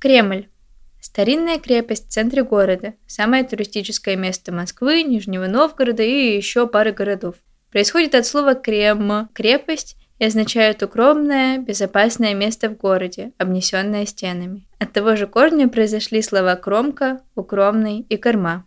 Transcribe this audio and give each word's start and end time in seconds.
Кремль. 0.00 0.48
Старинная 0.98 1.58
крепость 1.58 2.08
в 2.08 2.10
центре 2.10 2.42
города, 2.42 2.94
самое 3.06 3.44
туристическое 3.44 4.16
место 4.16 4.50
Москвы, 4.50 5.02
Нижнего 5.02 5.46
Новгорода 5.46 6.02
и 6.02 6.36
еще 6.36 6.66
пары 6.66 6.92
городов. 6.92 7.34
Происходит 7.70 8.14
от 8.14 8.24
слова 8.24 8.54
«крем»– 8.54 9.28
крепость 9.34 9.96
и 10.18 10.24
означает 10.24 10.82
укромное, 10.82 11.58
безопасное 11.58 12.32
место 12.32 12.70
в 12.70 12.78
городе, 12.78 13.32
обнесенное 13.36 14.06
стенами. 14.06 14.66
От 14.78 14.92
того 14.94 15.16
же 15.16 15.26
корня 15.26 15.68
произошли 15.68 16.22
слова 16.22 16.56
«кромка», 16.56 17.20
«укромный» 17.34 18.00
и 18.00 18.16
«корма». 18.16 18.64